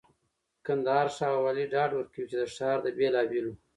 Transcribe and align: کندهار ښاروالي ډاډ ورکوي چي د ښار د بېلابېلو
کندهار 0.65 1.07
ښاروالي 1.15 1.65
ډاډ 1.73 1.91
ورکوي 1.95 2.25
چي 2.29 2.35
د 2.37 2.43
ښار 2.55 2.77
د 2.85 2.87
بېلابېلو 2.97 3.53